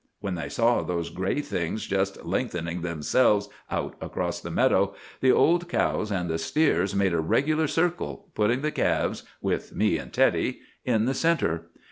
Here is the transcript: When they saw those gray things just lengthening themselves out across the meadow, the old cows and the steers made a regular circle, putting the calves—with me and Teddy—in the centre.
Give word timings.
When 0.19 0.33
they 0.33 0.49
saw 0.49 0.81
those 0.81 1.11
gray 1.11 1.41
things 1.41 1.85
just 1.85 2.25
lengthening 2.25 2.81
themselves 2.81 3.49
out 3.69 3.93
across 4.01 4.39
the 4.39 4.49
meadow, 4.49 4.95
the 5.19 5.31
old 5.31 5.69
cows 5.69 6.11
and 6.11 6.27
the 6.27 6.39
steers 6.39 6.95
made 6.95 7.13
a 7.13 7.19
regular 7.21 7.67
circle, 7.67 8.25
putting 8.33 8.61
the 8.61 8.71
calves—with 8.71 9.75
me 9.75 9.99
and 9.99 10.11
Teddy—in 10.11 11.05
the 11.05 11.13
centre. 11.13 11.69